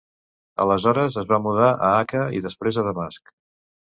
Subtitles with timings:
[0.63, 3.31] Aleshores, es va mudar a Akka i després a Damasc.